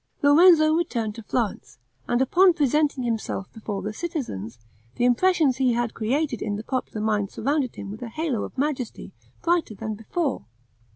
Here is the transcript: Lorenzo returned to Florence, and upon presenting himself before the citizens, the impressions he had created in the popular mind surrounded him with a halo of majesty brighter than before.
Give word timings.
Lorenzo 0.23 0.73
returned 0.73 1.13
to 1.13 1.21
Florence, 1.21 1.77
and 2.07 2.23
upon 2.23 2.53
presenting 2.53 3.03
himself 3.03 3.53
before 3.53 3.83
the 3.83 3.93
citizens, 3.93 4.57
the 4.95 5.05
impressions 5.05 5.57
he 5.57 5.73
had 5.73 5.93
created 5.93 6.41
in 6.41 6.55
the 6.55 6.63
popular 6.63 7.05
mind 7.05 7.29
surrounded 7.29 7.75
him 7.75 7.91
with 7.91 8.01
a 8.01 8.09
halo 8.09 8.41
of 8.41 8.57
majesty 8.57 9.11
brighter 9.43 9.75
than 9.75 9.93
before. 9.93 10.45